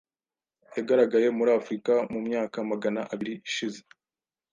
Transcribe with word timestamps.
yagaragaye 0.75 1.27
muri 1.37 1.49
Afurika 1.59 1.93
mu 2.11 2.19
myaka 2.27 2.57
Magana 2.71 3.01
abiri 3.13 3.33
ishize 3.47 3.79